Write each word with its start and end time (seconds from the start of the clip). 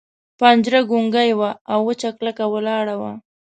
پنجره 0.39 0.81
ګونګۍ 0.89 1.29
وه 1.39 1.49
او 1.71 1.79
وچه 1.87 2.09
کلکه 2.17 2.43
ولاړه 2.53 2.95
وه. 3.01 3.11